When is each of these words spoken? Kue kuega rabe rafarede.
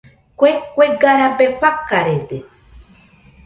Kue 0.37 0.51
kuega 0.73 1.11
rabe 1.19 1.45
rafarede. 1.61 2.37